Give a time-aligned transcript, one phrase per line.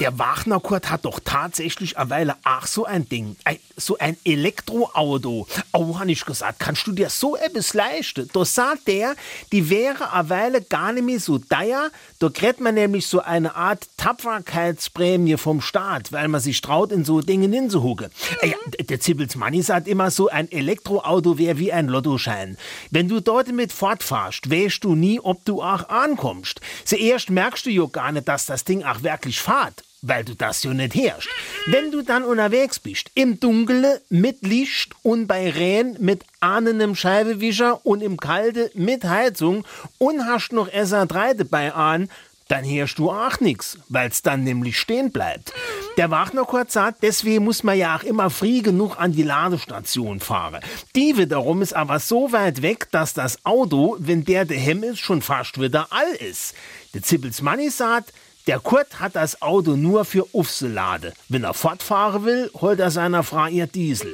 [0.00, 4.16] der Wagner Kurt hat doch tatsächlich eine Weile auch so ein Ding, ein, so ein
[4.24, 5.46] Elektroauto.
[5.72, 8.28] Oh, han ich gesagt, kannst du dir so etwas leisten?
[8.32, 9.14] Da sagt der,
[9.52, 11.90] die wäre eine Weile gar nicht mehr so teuer.
[12.18, 17.04] Da kriegt man nämlich so eine Art Tapferkeitsprämie vom Staat, weil man sich traut, in
[17.04, 18.10] so Dinge hinzuhucken.
[18.42, 22.58] Äh, ja, der Zippels Manni sagt immer so, ein Elektroauto wäre wie ein Lottoschein.
[22.90, 26.60] Wenn du dort mit fortfahrst, weißt du nie, ob du auch ankommst.
[26.84, 30.62] Zuerst merkst du ja gar nicht, dass das Ding auch wirklich fahrt weil du das
[30.62, 31.28] ja nicht herrschst.
[31.66, 37.84] Wenn du dann unterwegs bist, im Dunkeln mit Licht und bei Rehen mit ahnenem Scheibewischer
[37.84, 39.64] und im Kalte mit Heizung
[39.98, 42.08] und hast noch SA3 dabei an,
[42.48, 45.52] dann hörst du auch nix, weil's dann nämlich stehen bleibt.
[45.96, 50.20] Der Wagner kurz sagt, deswegen muss man ja auch immer früh genug an die Ladestation
[50.20, 50.60] fahren.
[50.94, 55.22] Die wiederum ist aber so weit weg, dass das Auto, wenn der daheim ist, schon
[55.22, 56.54] fast wieder all ist.
[56.94, 58.12] Der Zippels Manni sagt,
[58.46, 61.12] der Kurt hat das Auto nur für Ufselade.
[61.28, 64.12] Wenn er fortfahren will, holt er seiner Frau ihr Diesel.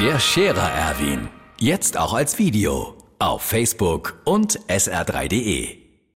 [0.00, 1.28] Der Scherer Erwin.
[1.58, 2.94] Jetzt auch als Video.
[3.18, 5.83] Auf Facebook und sr3.de.